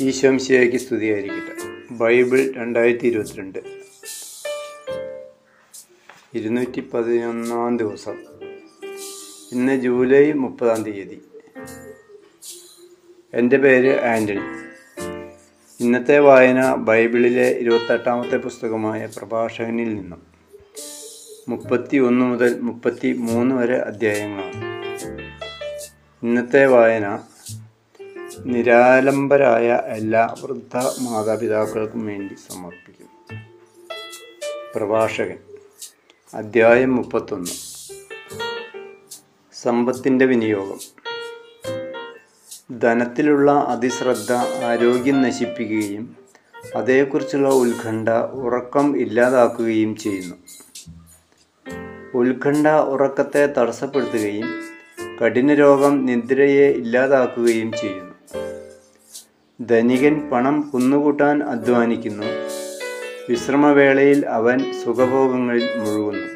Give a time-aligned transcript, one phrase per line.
[0.00, 1.54] ഈശോംശിയാക്കി സ്തുതിയായിരിക്കട്ടെ.
[1.90, 3.58] ബൈബിൾ രണ്ടായിരത്തി ഇരുപത്തിരണ്ട്
[6.34, 8.14] ഇരുന്നൂറ്റി പതിനൊന്നാം ദിവസം.
[9.52, 11.22] ഇന്ന് ജൂലൈ മുപ്പതാം തീയതി.
[13.34, 14.40] എന്റെ പേര് ആന്റണി.
[15.80, 20.22] ഇന്നത്തെ വായന ബൈബിളിലെ ഇരുപത്തെട്ടാമത്തെ പുസ്തകമായ പ്രഭാഷകനിൽ നിന്നും
[21.48, 24.64] മുപ്പത്തി ഒന്ന് മുതൽ മുപ്പത്തി മൂന്ന് വരെ അധ്യായങ്ങളാണ്.
[26.22, 27.18] ഇന്നത്തെ വായന
[28.40, 33.40] നിരാലംബരായ എല്ലാ വൃദ്ധ മാതാപിതാക്കൾക്കും വേണ്ടി സമർപ്പിക്കുന്നു.
[34.74, 35.38] പ്രഭാഷകൻ
[36.34, 37.50] അധ്യായം മുപ്പത്തൊന്ന്.
[39.62, 40.78] സമ്പത്തിന്റെ വിനിയോഗം.
[42.78, 44.32] ധനത്തിലുള്ള അതിശ്രദ്ധ
[44.64, 46.16] ആരോഗ്യം നശിപ്പിക്കുകയും
[46.76, 50.34] അതേക്കുറിച്ചുള്ള ഉത്കണ്ഠ ഉറക്കം ഇല്ലാതാക്കുകയും ചെയ്യുന്നു.
[52.14, 54.62] ഉത്കണ്ഠ ഉറക്കത്തെ തടസ്സപ്പെടുത്തുകയും
[55.24, 58.11] കഠിന രോഗം നിദ്രയെ ഇല്ലാതാക്കുകയും ചെയ്യുന്നു.
[59.60, 62.26] ധനികൻ പണം കുന്നുകൂട്ടാൻ അധ്വാനിക്കുന്നു.
[63.28, 66.26] വിശ്രമവേളയിൽ അവൻ സുഖഭോഗങ്ങളിൽ മുഴുകുന്നു.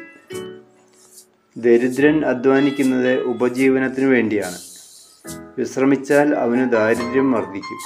[1.57, 4.57] ദരിദ്രൻ അധ്വാനിക്കുന്നത് ഉപജീവനത്തിനു വേണ്ടിയാണ്.
[5.57, 7.79] വിശ്രമിച്ചാൽ അവന് ദാരിദ്ര്യം വർദ്ധിക്കും.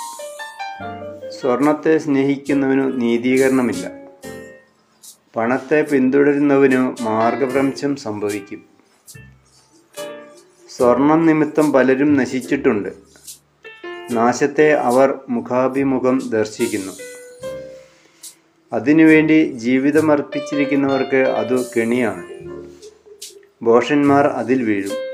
[1.42, 3.92] സ്വർണത്തെ സ്നേഹിക്കുന്നവനു നീതീകരണമില്ല.
[5.36, 8.66] പണത്തെ പിന്തുടരുന്നവനു മാർഗഭ്രംശം സംഭവിക്കും.
[10.78, 13.11] സ്വർണം നിമിത്തം പലരും നശിച്ചിട്ടുണ്ട്.
[14.12, 16.94] നാശത്തെ അവർ മുഖാഭിമുഖം ദർശിക്കുന്നു.
[18.74, 22.24] അതിനുവേണ്ടി ജീവിതമർപ്പിച്ചിരിക്കുന്നവർക്ക് അത് കെണിയാണ്.
[23.64, 25.12] ഭോഷന്മാർ അതിൽ വീഴും.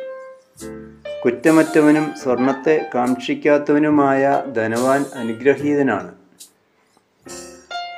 [1.26, 6.16] കുറ്റമറ്റവനും സ്വർണത്തെ കാക്ഷിക്കാത്തവനുമായ ധനവാൻ അനുഗ്രഹീതനാണ്.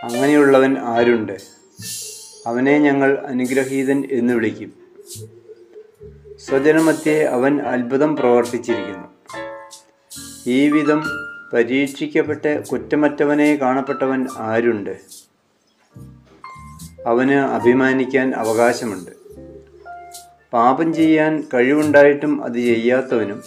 [0.04, 1.38] അങ്ങനെയുള്ളവൻ ആരുണ്ട്?
[2.48, 4.74] അവനെ ഞങ്ങൾ അനുഗ്രഹീതൻ എന്ന് വിളിക്കും.
[6.46, 9.09] സ്വജനമത്യെ അവൻ അത്ഭുതം പ്രവർത്തിച്ചിരിക്കുന്നു.
[10.50, 11.04] ഈ വിധം
[11.54, 14.98] പരീക്ഷിക്കപ്പെട്ട് കുറ്റമറ്റവനെ കാണപ്പെട്ടവൻ ആരുണ്ട്?
[17.08, 19.12] അവന് അഭിമാനിക്കാൻ അവകാശമുണ്ട്.
[20.54, 23.44] പാപം ചെയ്യാൻ കഴിവുണ്ടായിട്ടും അത് ചെയ്യാത്തവനും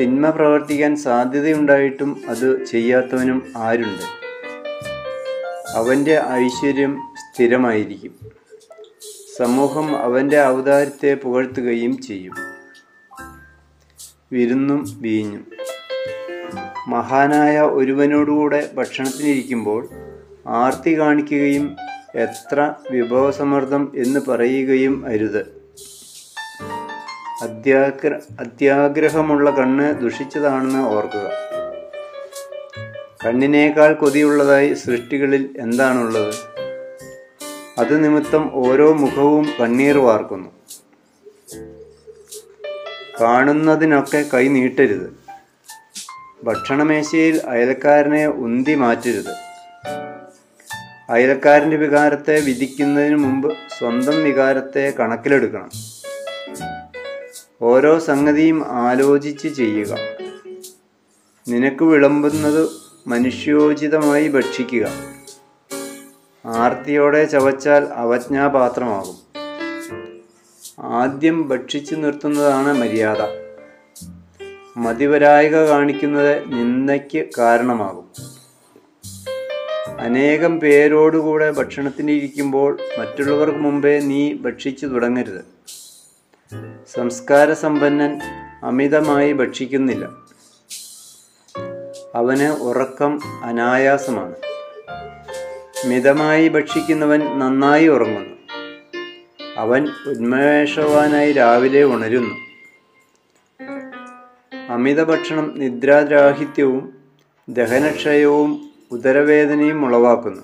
[0.00, 4.02] തിന്മ പ്രവർത്തിക്കാൻ സാധ്യതയുണ്ടായിട്ടും അത് ചെയ്യാത്തവനും ആരുണ്ട്?
[5.76, 8.14] അവന്റെ ഐശ്വര്യം സ്ഥിരമായിരിക്കും.
[9.36, 12.34] സമൂഹം അവന്റെ അവതാരത്തെ പുകഴ്ത്തുകയും ചെയ്യും.
[14.32, 15.46] വിരുന്നും വീഞ്ഞും.
[16.86, 19.88] മഹാനായ ഒരുവനോടുകൂടെ ഭക്ഷണത്തിനിരിക്കുമ്പോൾ
[20.46, 21.76] ആർത്തി കാണിക്കുകയും
[22.14, 25.40] എത്ര വിഭവസമൃദ്ധം എന്ന് പറയുകയും അരുത്.
[27.42, 31.30] അത്യാഗ്ര അത്യാഗ്രഹമുള്ള കണ്ണ് ദുഷിച്ചതാണെന്ന് ഓർക്കുക.
[33.26, 36.34] കണ്ണിനേക്കാൾ കൊതിയുള്ളതായി സൃഷ്ടികളിൽ എന്താണുള്ളത്?
[37.78, 40.50] അത് നിമിത്തം ഓരോ മുഖവും കണ്ണീർ വാർക്കുന്നു.
[43.20, 45.25] കാണുന്നതിനൊക്കെ കൈ നീട്ടരുത്.
[46.46, 49.30] ഭക്ഷണമേശയിൽ അയൽക്കാരനെ ഉന്തി മാറ്റരുത്.
[51.10, 55.70] അയൽക്കാരന്റെ വികാരത്തെ വിധിക്കുന്നതിന് മുമ്പ് സ്വന്തം വികാരത്തെ കണക്കിലെടുക്കണം.
[57.62, 59.96] ഓരോ സംഗതിയും ആലോചിച്ച് ചെയ്യുക.
[61.48, 62.70] നിനക്ക് വിളമ്പുന്നത്
[63.06, 64.86] മനുഷ്യോചിതമായി ഭക്ഷിക്കുക.
[66.46, 69.16] ആർത്തിയോടെ ചവച്ചാൽ അവജ്ഞാപാത്രമാകും.
[70.78, 73.45] ആദ്യം ഭക്ഷിച്ചു നിർത്തുന്നതാണ് മര്യാദ.
[74.76, 78.10] മതിവരായിക കാണിക്കുന്നത് നിന്ദയ്ക്ക് കാരണമാകും.
[80.00, 85.40] അനേകം പേരോടുകൂടെ ഭക്ഷണത്തിനിരിക്കുമ്പോൾ മറ്റുള്ളവർക്ക് മുമ്പേ നീ ഭക്ഷിച്ചു തുടങ്ങരുത്.
[86.94, 88.20] സംസ്കാര സമ്പന്നൻ
[88.62, 90.04] അമിതമായി ഭക്ഷിക്കുന്നില്ല.
[92.14, 94.34] അവന് ഉറക്കം അനായാസമാണ്.
[95.86, 98.36] മിതമായി ഭക്ഷിക്കുന്നവൻ നന്നായി ഉറങ്ങുന്നു.
[99.56, 102.45] അവൻ ഉന്മേഷവാനായി രാവിലെ ഉണരുന്നു.
[104.68, 106.94] അമിത ഭക്ഷണം നിദ്രാരാഹിത്യവും
[107.48, 110.42] ദഹനക്ഷയവും ഉദരവേദനയും ഉളവാക്കുന്നു.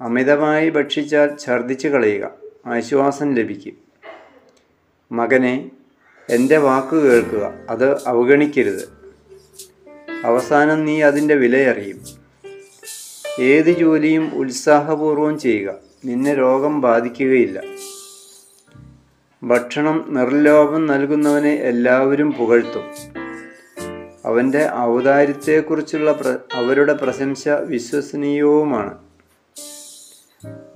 [0.00, 2.30] അമിതമായി ഭക്ഷിച്ചാൽ ഛർദ്ദിച്ചു കളയുക
[2.66, 3.72] ആശ്വാസം ലഭിക്കും.
[5.12, 5.70] മകനെ
[6.30, 8.88] എന്റെ വാക്ക് കേൾക്കുക അത് അവഗണിക്കരുത്.
[10.24, 12.00] അവസാനം നീ അതിന്റെ വിലയറിയും
[13.40, 15.74] ഏത് ജോലിയും ഉത്സാഹപൂർവം ചെയ്യുക
[16.04, 17.62] നിന്നെ രോഗം ബാധിക്കുകയില്ല.
[19.42, 22.82] ഭക്ഷണം നിർലോഭം നൽകുന്നവനെ എല്ലാവരും പുകഴ്ത്തും.
[24.24, 28.98] അവന്റെ ഔദാര്യത്തെക്കുറിച്ചുള്ള പ്ര അവരുടെ പ്രശംസ വിശ്വസനീയവുമാണ്.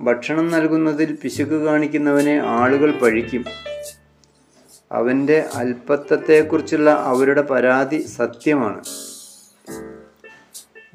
[0.01, 3.45] ഭക്ഷണം നൽകുന്നതിൽ പിശുക്ക് കാണിക്കുന്നവനെ ആളുകൾ പഴിക്കും.
[4.91, 8.83] അവന്റെ അല്പത്വത്തെക്കുറിച്ചുള്ള അവരുടെ പരാതി സത്യമാണ്.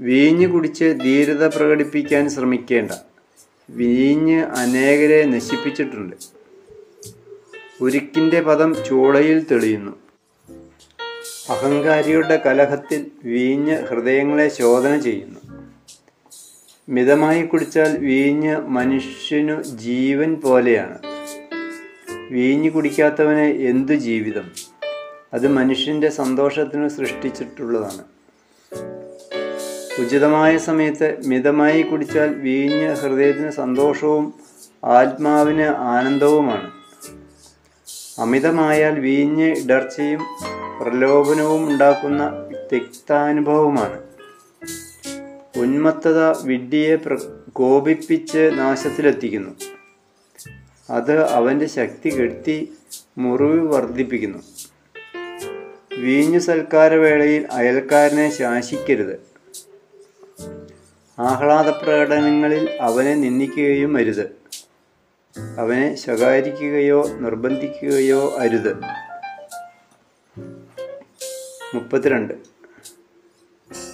[0.01, 2.91] വീഞ്ഞ് കുടിച്ച് ധീരത പ്രകടിപ്പിക്കാൻ ശ്രമിക്കേണ്ട.
[3.71, 6.40] വീഞ്ഞ് അനേകരെ നശിപ്പിച്ചിട്ടുണ്ട്.
[7.81, 9.93] ഉരുക്കിന്റെ പദം ചൂളയിൽ തെളിയുന്നു.
[11.49, 15.41] അഹങ്കാരിയുടെ കലഹത്തിൽ വീഞ്ഞ് ഹൃദയങ്ങളെ ശോധന ചെയ്യുന്നു.
[16.89, 20.99] മിതമായി കുടിച്ചാൽ വീഞ്ഞ് മനുഷ്യനു ജീവൻ പോലെയാണ്.
[22.31, 24.51] വീഞ്ഞ് കുടിക്കാത്തവന് എന്തു ജീവിതം?
[25.35, 28.05] അത് മനുഷ്യന്റെ സന്തോഷത്തിന് സൃഷ്ടിച്ചിട്ടുള്ളതാണ്.
[30.01, 34.35] ഉചിതമായ സമയത്ത് മിതമായി കുടിച്ചാൽ വീഞ്ഞ് ഹൃദയത്തിന് സന്തോഷവും
[34.85, 36.80] ആത്മാവിന് ആനന്ദവുമാണ്.
[38.21, 40.21] അമിതമായാൽ വീഞ്ഞ് ഇടർച്ചയും
[40.83, 44.03] പ്രലോഭനവും ഉണ്ടാക്കുന്ന തിക്താനുഭവമാണ്.
[45.57, 47.19] ഉന്മത്തത വിഡ്ഢിയെ പ്ര
[47.53, 49.51] കോപിപ്പിച്ച് നാശത്തിലെത്തിക്കുന്നു.
[50.91, 52.73] അത് അവന്റെ ശക്തി കെടുത്തി
[53.19, 54.39] മുറിവ് വർദ്ധിപ്പിക്കുന്നു.
[55.99, 59.21] വീഞ്ഞു സൽക്കാരവേളയിൽ അയൽക്കാരനെ ശാസിക്കരുത്.
[61.19, 64.40] ആഹ്ലാദ പ്രകടനങ്ങളിൽ അവനെ നിന്ദിക്കുകയും അരുത്.
[65.39, 68.81] അവനെ ശകാരിക്കുകയോ നിർബന്ധിക്കുകയോ അരുത്.
[71.75, 72.35] മുപ്പത്തിരണ്ട്.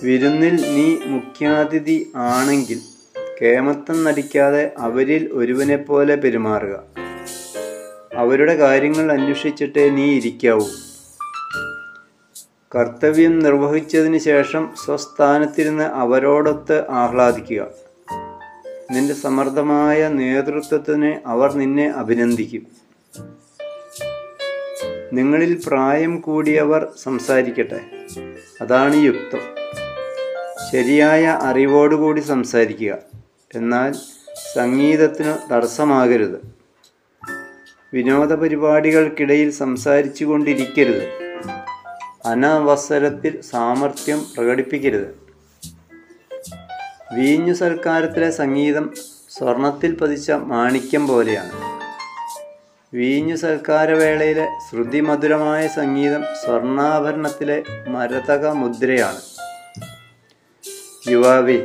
[0.02, 2.78] വിരുന്നിൽ നീ മുഖ്യാതിഥി ആണെങ്കിൽ
[3.42, 6.82] കേമത്തം നടിക്കാതെ അവരിൽ ഒരുവനെപ്പോലെ പെരുമാറുക.
[8.16, 10.66] അവരുടെ കാര്യങ്ങൾ അന്വേഷിച്ചിട്ടേ നീ ഇരിക്കാവൂ.
[12.76, 17.85] കർത്തവ്യം നിർവഹിച്ചതിന് ശേഷം സ്വസ്ഥാനത്തിരുന്ന് അവരോടൊത്ത് ആഹ്ലാദിക്കുക.
[18.90, 22.66] നിന്റെ സമർത്ഥമായ നേതൃത്വത്തിന് അവർ നിന്നെ അഭിനന്ദിക്കും.
[25.12, 27.80] നിങ്ങളിൽ പ്രായം കൂടിയവർ സംസാരിക്കട്ടെ.
[28.60, 29.38] അതാണ് യുക്തം.
[30.72, 32.98] ശരിയായ അറിവോടുകൂടി സംസാരിക്കുക.
[33.54, 33.92] എന്നാൽ
[34.54, 36.56] സംഗീതത്തിന് തടസ്സമാകരുത്.
[37.94, 41.08] വിനോദ പരിപാടികൾക്കിടയിൽ സംസാരിച്ചു കൊണ്ടിരിക്കരുത്
[42.26, 45.25] അനവസരത്തിൽ സാമർഥ്യം പ്രകടിപ്പിക്കരുത്.
[47.14, 48.94] വീഞ്ഞു സൽക്കാരത്തിലെ സംഗീതം
[49.31, 51.53] സ്വർണത്തിൽ പതിച്ച മാണിക്യം പോലെയാണ്.
[52.97, 59.20] വീഞ്ഞു സൽക്കാരവേളയിലെ ശ്രുതിമധുരമായ സംഗീതം സ്വർണാഭരണത്തിലെ മരതക മുദ്രയാണ്
[61.08, 61.62] യുവാവി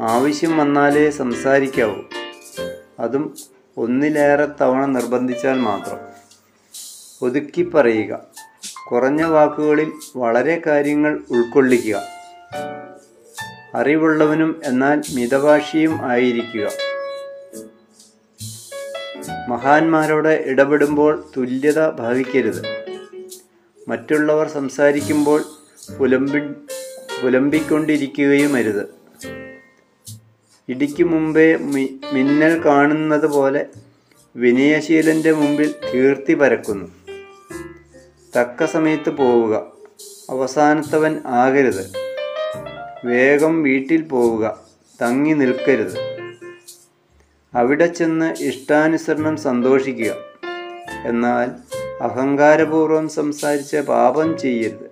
[0.00, 2.02] ആവശ്യം വന്നാലേ സംസാരിക്കാവൂ.
[3.00, 3.36] അതും
[3.76, 5.98] ഒന്നിലേറെ തവണ നിർബന്ധിച്ചാൽ മാത്രം.
[7.22, 8.20] ഒതുക്കി പറയുക.
[8.90, 12.11] കുറഞ്ഞ വാക്കുകളിൽ വളരെ കാര്യങ്ങൾ ഉൾക്കൊള്ളിക്കുക.
[13.74, 16.68] അറിവുള്ളവനും എന്നാൽ മിതഭാഷിയും ആയിരിക്കുക.
[19.48, 22.62] മഹാന്മാരോട് ഇടപെടുമ്പോൾ തുല്യത ഭാവിക്കരുത്.
[23.88, 25.44] മറ്റുള്ളവർ സംസാരിക്കുമ്പോൾ
[25.98, 26.38] പുലമ്പി
[27.22, 28.94] പുലമ്പിക്കൊണ്ടിരിക്കുകയും അരുത്
[30.68, 31.56] ഇടിക്ക് മുമ്പേ
[32.12, 33.66] മിന്നൽ കാണുന്നത് പോലെ
[34.36, 36.88] വിനയശീലന്റെ മുമ്പിൽ കീർത്തി പരക്കുന്നു.
[38.36, 39.72] തക്ക സമയത്ത് പോവുക.
[40.30, 42.01] അവസാനത്തവൻ ആകരുത്.
[43.04, 44.60] വേഗം വീട്ടിൽ പോവുക.
[45.02, 45.98] തങ്ങി നിൽക്കരുത്.
[47.54, 50.14] അവിടെ ചെന്ന് ഇഷ്ടാനുസരണം സന്തോഷിക്കുക.
[51.04, 51.50] എന്നാൽ
[52.02, 54.90] അഹങ്കാരപൂർവം സംസാരിച്ച പാപം ചെയ്യരുത്.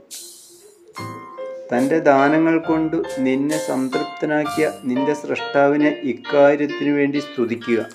[1.73, 7.87] തന്റെ ദാനങ്ങൾ കൊണ്ട് നിന്നെ സംതൃപ്തനാക്കിയ നിന്റെ സൃഷ്ടാവിനെ ഇക്കാര്യത്തിനു വേണ്ടി സ്തുതിക്കുക.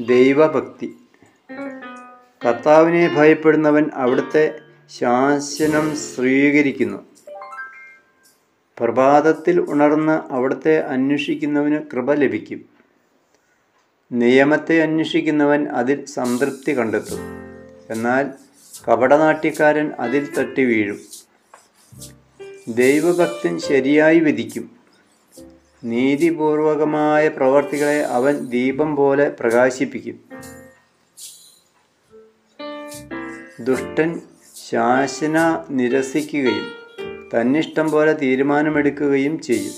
[0.00, 0.96] ദൈവഭക്തി.
[2.46, 4.54] കർത്താവിനെ ഭയപ്പെടുന്നവൻ അവിടുത്തെ
[5.00, 7.13] ശാസനം സ്വീകരിക്കുന്നു.
[8.78, 12.64] പ്രഭാതത്തിൽ ഉണർന്ന് അവിടുത്തെ അന്വേഷിക്കുന്നവന് കൃപ ലഭിക്കും.
[14.12, 17.18] നിയമത്തെ അന്വേഷിക്കുന്നവൻ അതിൽ സംതൃപ്തി കണ്ടെത്തും.
[17.90, 18.30] എന്നാൽ
[18.88, 21.00] കപടനാട്യക്കാരൻ അതിൽ തട്ടി വീഴും.
[22.68, 24.70] ദൈവഭക്തൻ ശരിയായി വിധിക്കും.
[25.84, 30.20] നീതിപൂർവകമായ പ്രവർത്തികളെ അവൻ ദീപം പോലെ പ്രകാശിപ്പിക്കും.
[33.60, 34.20] ദുഷ്ടൻ
[34.70, 36.83] ശാസന നിരസിക്കുകയും
[37.40, 39.72] തന്നിഷ്ടം പോലെ തീരുമാനമെടുക്കുകയും ചെയ്യും.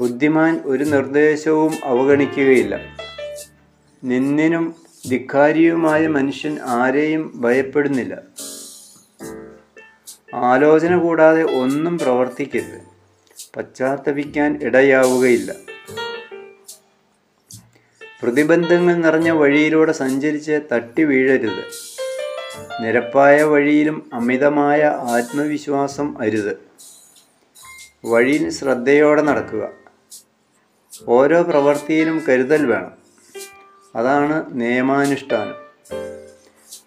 [0.00, 2.96] ബുദ്ധിമാൻ ഒരു നിർദ്ദേശവും അവഗണിക്കുകയില്ല.
[4.04, 4.74] നിന്നിനും
[5.10, 8.18] ധിക്കാരിയുമായ മനുഷ്യൻ ആരെയും ഭയപ്പെടുന്നില്ല.
[10.34, 12.80] ആലോചന കൂടാതെ ഒന്നും പ്രവർത്തിക്കരുത്.
[13.56, 15.54] പശ്ചാത്തപിക്കാൻ ഇടയാവുകയില്ല.
[18.22, 21.95] പ്രതിബന്ധങ്ങൾ നിറഞ്ഞ വഴിയിലൂടെ സഞ്ചരിച്ച് തട്ടി വീഴരുത്.
[22.80, 26.66] നിരപ്പായ വഴിയിലും അമിതമായ ആത്മവിശ്വാസം അരുത്.
[28.04, 29.68] വഴിയിൽ ശ്രദ്ധയോടെ നടക്കുക.
[31.08, 32.92] ഓരോ പ്രവൃത്തിയിലും കരുതൽ വേണം.
[33.96, 35.54] അതാണ് നിയമാനുഷ്ഠാനം.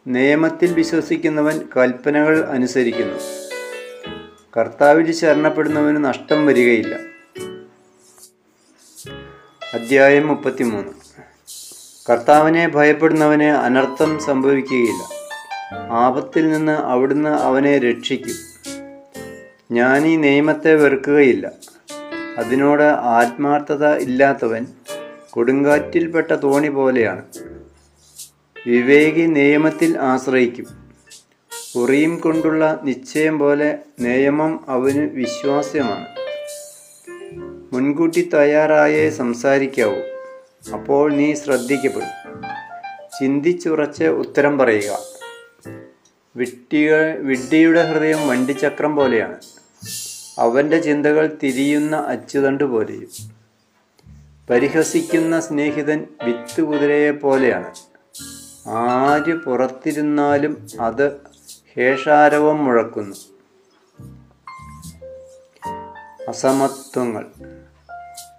[0.07, 3.19] നിയമത്തിൽ വിശ്വസിക്കുന്നവൻ കൽപ്പനകൾ അനുസരിക്കുന്നു.
[4.57, 6.95] കർത്താവിൽ ശരണപ്പെടുന്നവന് നഷ്ടം വരികയില്ല.
[9.73, 10.91] അധ്യായം മുപ്പത്തിമൂന്ന്.
[12.09, 15.18] കർത്താവിനെ ഭയപ്പെടുന്നവന് അനർത്ഥം സംഭവിക്കുകയില്ല.
[15.73, 18.35] ആപത്തിൽ നിന്ന് അവിടുന്ന് അവനെ രക്ഷിക്കും.
[19.71, 21.51] ഞാൻ ഈ നിയമത്തെ വെറുക്കുകയില്ല.
[22.37, 24.67] അതിനോട് ആത്മാർത്ഥത ഇല്ലാത്തവൻ
[25.29, 27.21] കൊടുങ്കാറ്റിൽപ്പെട്ട തോണി പോലെയാണ്.
[28.67, 30.65] വിവേകി നിയമത്തിൽ ആശ്രയിക്കും.
[31.75, 36.07] ഉറിയും കൊണ്ടുള്ള നിശ്ചയം പോലെ നിയമം അവന് വിശ്വാസ്യമാണ്.
[37.73, 39.97] മുൻകൂട്ടി തയ്യാറായേ സംസാരിക്കാവൂ.
[40.73, 42.43] അപ്പോൾ നീ ശ്രദ്ധിക്കപ്പെടും.
[43.19, 45.18] ചിന്തിച്ചുറച്ച് ഉത്തരം പറയുക.
[46.35, 49.35] വിട്ടിയ വിഡ്ഢിയുടെ ഹൃദയം വണ്ടിച്ചക്രം പോലെയാണ്.
[50.39, 53.09] അവന്റെ ചിന്തകൾ തിരിയുന്ന അച്ചുതണ്ട് പോലെയും.
[54.49, 57.73] പരിഹസിക്കുന്ന സ്നേഹിതൻ വിത്ത് കുതിരയെ പോലെയാണ്.
[58.67, 61.11] ആര് പുറത്തിരുന്നാലും അത്
[61.75, 63.15] ഹേഷാരവം മുഴക്കുന്നു.
[66.27, 67.25] അസമത്വങ്ങൾ.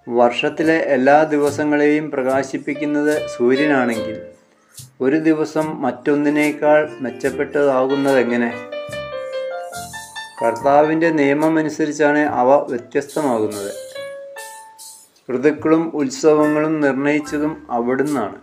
[0.08, 4.29] വർഷത്തിലെ എല്ലാ ദിവസങ്ങളെയും പ്രകാശിപ്പിക്കുന്നത് സൂര്യനാണെങ്കിൽ
[5.00, 8.68] ഒരു ദിവസം മറ്റൊന്നിനേക്കാൾ മെച്ചപ്പെട്ടതാകുന്നതെങ്ങനെ?
[10.44, 13.72] കർത്താവിന്റെ നിയമമനുസരിച്ചാണ് അവ വ്യത്യസ്തമാകുന്നത്.
[15.36, 18.36] ഋതുക്കളും ഉത്സവങ്ങളും നിർണയിച്ചതും അവിടുന്നാണ്.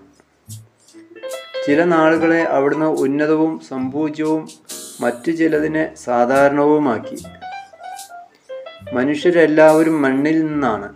[1.67, 4.49] ചില നാളുകളെ അവിടുന്ന് ഉന്നതവും സമ്പൂജ്യവും
[5.01, 7.23] മറ്റു ചിലതിനെ സാധാരണവുമാക്കി.
[8.93, 10.95] മനുഷ്യരെല്ലാവരും മണ്ണിൽ നിന്നാണ്.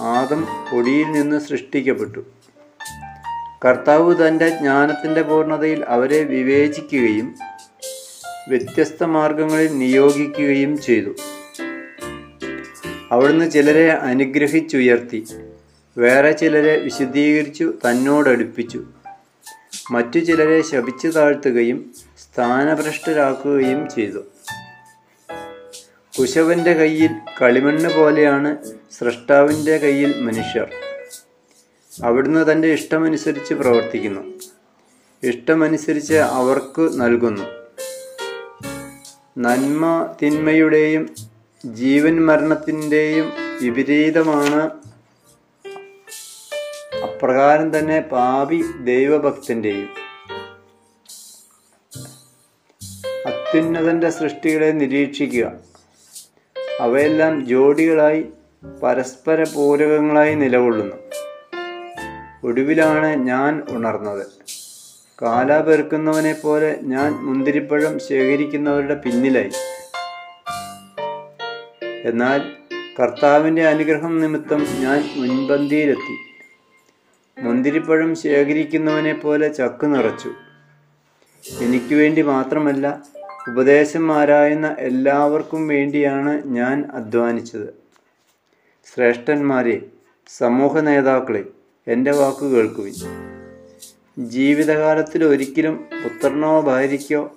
[0.00, 2.20] ആദം പൊടിയിൽ നിന്ന് സൃഷ്ടിക്കപ്പെട്ടു.
[3.64, 7.34] കർത്താവ് തന്റെ ജ്ഞാനത്തിന്റെ പൂർണതയിൽ അവരെ വിവേചിക്കുകയും
[8.48, 11.14] വ്യത്യസ്ത മാർഗങ്ങളിൽ നിയോഗിക്കുകയും ചെയ്തു.
[13.12, 15.26] അവിടുന്ന് ചിലരെ അനുഗ്രഹിച്ചുയർത്തി
[15.98, 18.84] വേറെ ചിലരെ വിശദീകരിച്ചു തന്നോടടുപ്പിച്ചു.
[19.90, 24.18] മറ്റു ചിലരെ ശപിച്ചു താഴ്ത്തുകയും സ്ഥാനഭ്രഷ്ടരാക്കുകയും ചെയ്തു.
[26.18, 27.10] കുശവന്റെ കയ്യിൽ
[27.42, 28.56] കളിമണ്ണ് പോലെയാണ്
[28.98, 30.70] സൃഷ്ടാവിന്റെ കയ്യിൽ മനുഷ്യർ.
[32.04, 34.20] അവിടുന്ന് തന്റെ ഇഷ്ടമനുസരിച്ച് പ്രവർത്തിക്കുന്നു.
[35.22, 37.42] ഇഷ്ടമനുസരിച്ച് അവർക്ക് നൽകുന്നു.
[39.38, 41.14] നന്മ തിന്മയുടെയും
[41.64, 43.32] ജീവൻ മരണത്തിന്റെയും
[43.62, 44.70] വിപരീതമാണ്.
[47.02, 49.88] അപ്രകാരം തന്നെ പാപി ദൈവഭക്തന്റെയും
[53.26, 55.52] അത്യുന്നതന്റെ സൃഷ്ടികളെ നിരീക്ഷിക്കുക.
[56.80, 58.24] അവയെല്ലാം ജോഡികളായി
[58.82, 61.09] പരസ്പര പൂരകങ്ങളായി നിലകൊള്ളുന്നു.
[62.44, 64.26] ഒടുവിലാണ് ഞാൻ ഉണർന്നത്.
[65.22, 69.50] കാല പെറുക്കുന്നവനെ പോലെ ഞാൻ മുന്തിരിപ്പഴം ശേഖരിക്കുന്നവരുടെ പിന്നിലായി.
[72.04, 72.40] എന്നാൽ
[73.00, 76.16] കർത്താവിന്റെ അനുഗ്രഹം നിമിത്തം ഞാൻ മുൻപന്തിയിലെത്തി.
[77.42, 80.32] മുന്തിരിപ്പഴം ശേഖരിക്കുന്നവനെ പോലെ ചക്ക് നിറച്ചു.
[81.60, 83.02] എനിക്ക് വേണ്ടി മാത്രമല്ല
[83.48, 87.74] ഉപദേശം ആരായുന്ന എല്ലാവർക്കും വേണ്ടിയാണ് ഞാൻ അധ്വാനിച്ചത്.
[88.94, 89.82] ശ്രേഷ്ഠന്മാരെ
[90.38, 91.44] സമൂഹ നേതാക്കളെ
[91.90, 92.94] എന്റെ വാക്കു കേൾക്കുവിൻ.
[94.18, 97.32] ജീവിതകാലത്തിൽ ഒരിക്കലും പുത്രനോ ഭാര്യയ്ക്കോ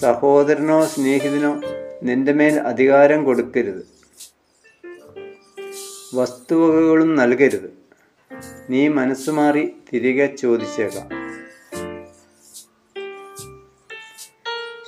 [0.00, 1.60] സഹോദരനോ സ്നേഹിതനോ
[2.02, 3.86] നിന്റെ മേൽ അധികാരം കൊടുക്കരുത്.
[6.14, 7.72] വസ്തുവകകളും നൽകരുത്.
[8.70, 11.08] നീ മനസ്സുമാറി തിരികെ ചോദിച്ചേക്കാം.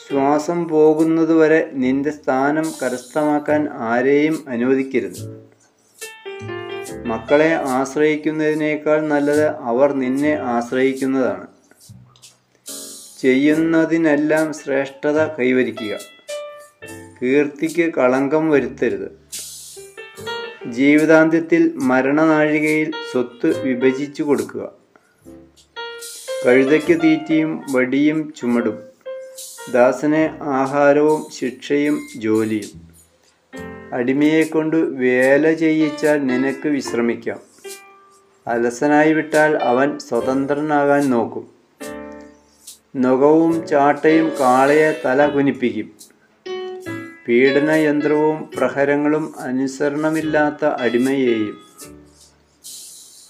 [0.08, 5.44] ശ്വാസം പോകുന്നതുവരെ നിന്റെ സ്ഥാനം കരസ്ഥമാക്കാൻ ആരെയും അനുവദിക്കരുത്.
[7.04, 11.46] മക്കളെ ആശ്രയിക്കുന്നതിനേക്കാൾ നല്ലത് അവർ നിന്നെ ആശ്രയിക്കുന്നതാണ്.
[13.20, 15.98] ചെയ്യുന്നതിനെല്ലാം ശ്രേഷ്ഠത കൈവരിക്കുക.
[17.22, 19.20] കീർത്തിക്ക് കളങ്കം വരുത്തരുത്.
[20.66, 24.70] ജീവിതാന്ത്യത്തിൽ മരണനാഴികയിൽ സ്വത്ത് വിഭജിച്ചു കൊടുക്കുക.
[26.46, 28.82] കഴുതയ്ക്ക് തീറ്റിയും വടിയും ചുമടും.
[29.72, 32.93] ദാസനെ ആഹാരവും ശിക്ഷയും ജോലിയും.
[33.94, 37.40] അടിമയെ കൊണ്ട് വേല ചെയ്യിച്ചാൽ നിനക്ക് വിശ്രമിക്കാം.
[38.46, 41.48] അലസനായി വിട്ടാൽ അവൻ സ്വതന്ത്രനാകാൻ നോക്കും.
[42.96, 45.92] നുകവും ചാട്ടയും കാളയെ തല കുനിപ്പിക്കും.
[47.28, 51.56] പീഡനയന്ത്രവും പ്രഹരങ്ങളും അനുസരണമില്ലാത്ത അടിമയെയും.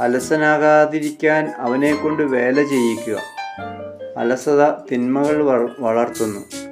[0.00, 3.21] അലസനാകാതിരിക്കാൻ അവനെ കൊണ്ട് വേല ചെയ്യിക്കുക.
[4.16, 5.42] അലസത തിന്മകൾ
[5.78, 6.63] വളർത്തുന്നു.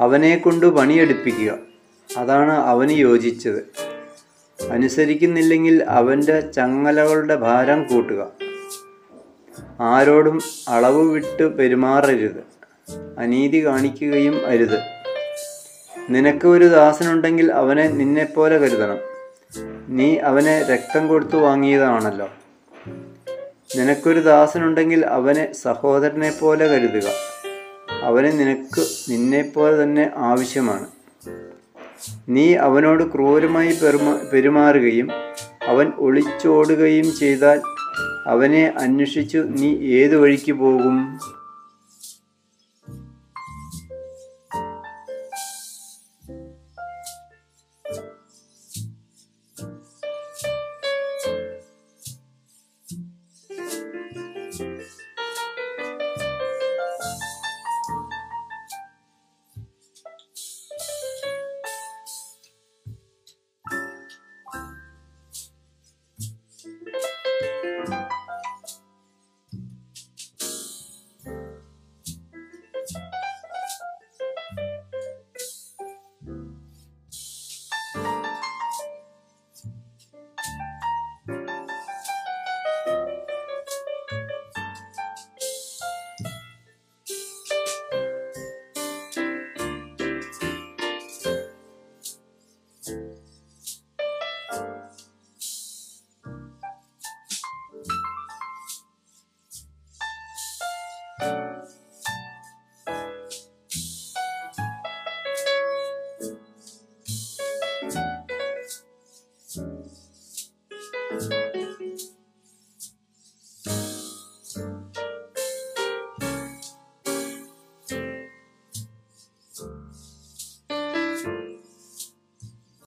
[0.00, 1.58] അവനെ കൊണ്ട് പണിയെടുപ്പിക്കുക.
[2.18, 3.72] അതാണ് അവന് യോജിച്ചത്.
[4.70, 8.26] അനുസരിക്കുന്നില്ലെങ്കിൽ അവന്റെ ചങ്ങലകളുടെ ഭാരം കൂട്ടുക.
[9.80, 12.44] ആരോടും അളവ് വിട്ട് പെരുമാറരുത്.
[13.18, 14.78] അനീതി കാണിക്കുകയും അരുത്.
[16.10, 18.98] നിനക്ക് ഒരു ദാസനുണ്ടെങ്കിൽ അവനെ നിന്നെപ്പോലെ കരുതണം.
[19.88, 22.28] നീ അവനെ രക്തം കൊടുത്തു വാങ്ങിയതാണല്ലോ.
[23.76, 27.08] നിനക്കൊരു ദാസനുണ്ടെങ്കിൽ അവനെ സഹോദരനെ പോലെ കരുതുക.
[28.08, 30.86] അവന് നിനക്ക് നിന്നെപ്പോലെ തന്നെ ആവശ്യമാണ്.
[32.28, 35.08] നീ അവനോട് ക്രൂരമായി പെരുമാ പെരുമാറുകയും
[35.72, 37.58] അവൻ ഒളിച്ചോടുകയും ചെയ്താൽ
[38.32, 39.68] അവനെ അന്വേഷിച്ചു നീ
[40.00, 40.96] ഏതു വഴിക്ക് പോകും?